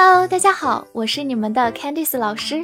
[0.00, 2.62] Hello，大家好，我是你们的 Candice 老师，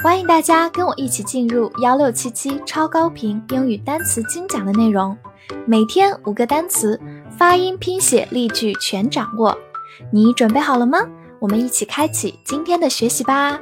[0.00, 5.16] 欢迎大家跟我一起进入幺六七七超高频英语单词精讲的内容，
[5.66, 7.00] 每天五个单词，
[7.38, 9.56] 发音、拼写、例句全掌握。
[10.12, 10.98] 你准备好了吗？
[11.40, 13.58] 我们一起开启今天的学习吧。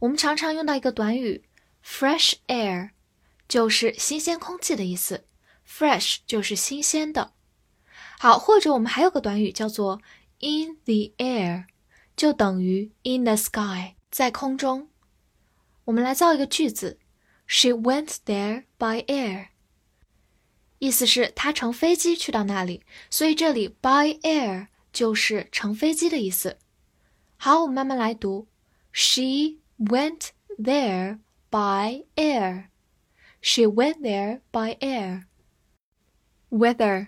[0.00, 1.44] 我们常常用到一个短语
[1.84, 2.90] ，fresh air。
[3.46, 5.24] 就是新鲜空气的意思
[5.64, 7.34] ，fresh 就是新鲜的。
[8.18, 10.00] 好，或者我们还有个短语叫做
[10.40, 11.66] in the air，
[12.16, 14.89] 就等于 in the sky，在空中。
[15.85, 16.99] 我们来造一个句子：
[17.47, 19.47] She went there by air，
[20.79, 26.57] 意思是她乘飞机去到那里，所以这里 by air 就是乘飞机的意思。
[27.37, 28.47] 好，我们慢慢来读：
[28.91, 31.19] She went there
[31.49, 35.23] by air。She went there by air.
[36.49, 37.07] Weather,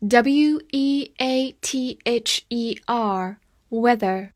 [0.00, 3.38] W E A T H E R,
[3.70, 4.31] weather.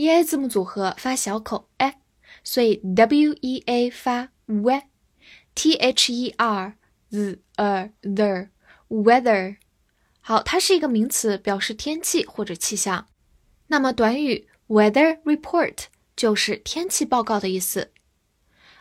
[0.00, 1.92] E A 字母组合发小口 e，
[2.42, 6.78] 所以 W E A 发 we，T H E R
[7.10, 8.48] z er the
[8.88, 9.58] weather。
[10.22, 13.08] 好，它是一个名词，表示天气或者气象。
[13.66, 15.76] 那么短语 weather report
[16.16, 17.92] 就是天气报告的意思。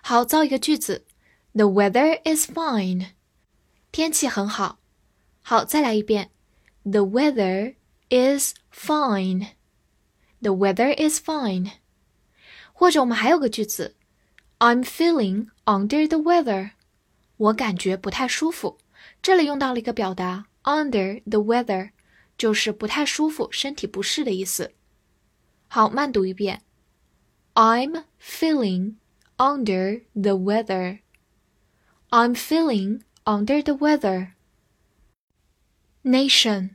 [0.01, 1.05] 好，造一个句子。
[1.51, 3.07] The weather is fine.
[3.91, 4.79] 天气很好。
[5.41, 6.31] 好，再来一遍。
[6.83, 7.75] The weather
[8.07, 9.58] is fine.
[10.40, 11.72] The weather is fine.
[12.72, 13.96] 或者我们还有个句子，
[14.58, 16.72] I'm feeling under the weather.
[17.36, 18.78] 我感觉不太舒服。
[19.22, 21.90] 这里用到了一个表达 under the weather，
[22.36, 24.72] 就是不太舒服、身体不适的意思。
[25.68, 26.62] 好，慢读一遍。
[27.54, 28.96] I'm feeling
[29.36, 31.00] under the weather.
[32.10, 34.32] I'm feeling under the weather.
[36.02, 36.70] Nation,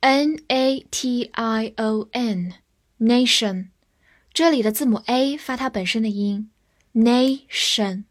[0.00, 2.54] N A T I O N,
[3.01, 3.69] nation，
[4.31, 6.49] 这里的字母 a 发它本身的音
[6.93, 8.03] ，nation，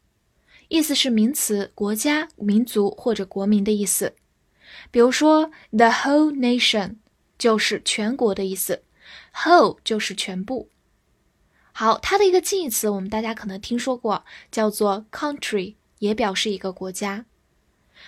[0.69, 4.17] 意思是名词，国家、民族或者国民的意思。
[4.91, 6.97] 比如说，the whole nation
[7.39, 8.83] 就是全国的意思
[9.35, 10.69] ，whole 就是全部。
[11.73, 15.77] 好，它的一个近义词，我们大家可能听说过，叫做 country。
[16.01, 17.27] 也表示一个国家。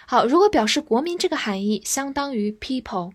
[0.06, 3.12] 好，如果表示国民这个含义，相当于 people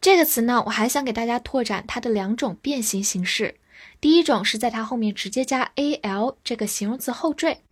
[0.00, 3.56] 这个词呢，我还想给大家拓展它的两种变形形式。
[4.00, 7.62] 第一种是在它后面直接加 al 这个形容词后缀，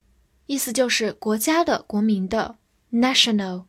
[0.47, 2.57] 意思就是国家的、国民的
[2.93, 3.65] national，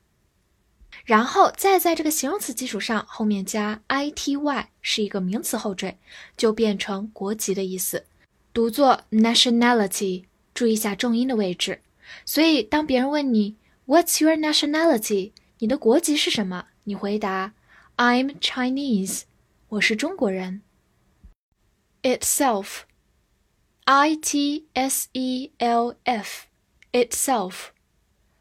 [1.05, 5.97] 然后再在这个形容词基础上后面加 ity 是一个名词后缀，
[6.35, 8.05] 就变成国籍的意思，
[8.53, 10.25] 读作 nationality。
[10.53, 11.81] 注意一下重音的位置，
[12.25, 13.55] 所以当别人问你
[13.85, 16.65] "What's your nationality？" 你的国籍是什么？
[16.85, 17.53] 你回答
[17.97, 19.23] "I'm Chinese，
[19.69, 20.61] 我是中国人。
[22.03, 27.69] Itself，I T S E L F，itself，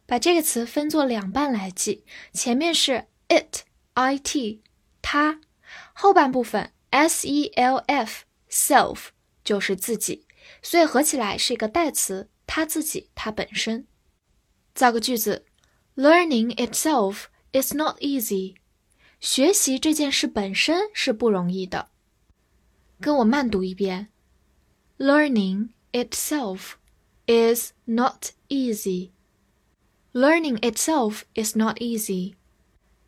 [0.05, 2.05] 把这个词分作两半来记，
[2.35, 4.63] 前面是 it，I T，
[5.01, 5.41] 它，
[5.95, 9.07] 后半部分 S E L F，self
[9.43, 10.27] 就是自己。
[10.61, 13.87] 所以合起来是一个代词，它自己，它本身。
[14.75, 15.47] 造个句子
[15.97, 18.57] ：Learning itself is not easy。
[19.21, 21.89] 学习这件事本身是不容易的。
[23.01, 24.09] 跟我慢读一遍
[24.99, 26.73] ：Learning itself
[27.27, 29.11] is not easy.
[30.13, 32.35] Learning itself is not easy.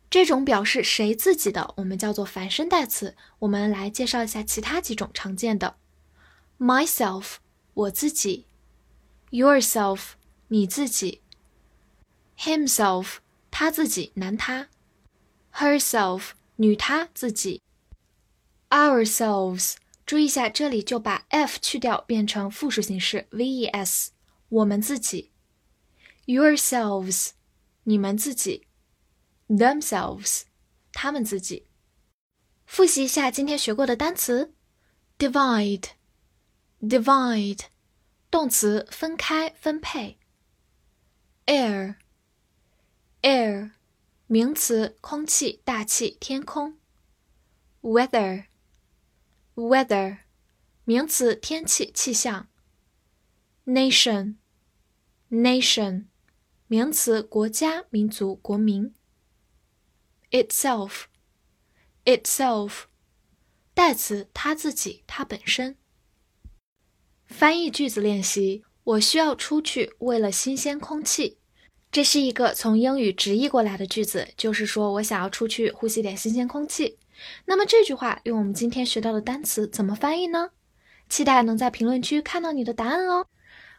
[0.09, 3.15] 这种表示谁自己的，我们叫做反身代词。
[3.39, 5.77] 我们来介绍一下其他几种常见的
[6.59, 7.35] ：myself，
[7.73, 8.45] 我自己
[9.31, 10.11] ；yourself，
[10.47, 11.21] 你自己
[12.39, 13.17] ；himself，
[13.51, 14.69] 他自己，男他
[15.52, 17.60] ；herself，女他自己；
[18.70, 19.76] ourselves。
[20.06, 24.08] 注意一下，这里就把 f 去掉，变成复数形式 ves。
[24.50, 25.30] 我们自己；
[26.26, 27.30] yourselves，
[27.84, 28.66] 你们自己。
[29.48, 30.42] themselves，
[30.92, 31.66] 他们自己。
[32.66, 34.54] 复习一下今天学过的单词：
[35.18, 37.60] divide，divide，
[38.30, 40.16] 动词分开、分配；
[41.46, 41.94] air，air，
[44.31, 46.77] 名词空气、大气、天空。
[47.81, 50.19] ；weather，weather，
[50.83, 52.47] 名词天气、气象。
[53.65, 56.05] ；nation，nation，
[56.67, 58.93] 名词国家、民族、国民。
[60.29, 61.05] itself
[62.05, 62.83] itself
[63.73, 65.75] 代词它自己它本身。
[67.25, 71.38] 翻译句子练习：我需要出去，为了新鲜空气。
[71.91, 76.97] 这是一个从英语直译过来的句子，就是说我想要出去呼吸点新鲜空气。
[77.45, 80.51] 那么这句话用我们今天学到的单词怎么翻译呢？
[81.09, 83.25] 期待能在评论区看到你的答案哦！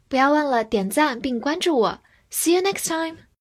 [0.09, 2.03] 不要忘了点赞并关注我。
[2.31, 3.30] See you next time.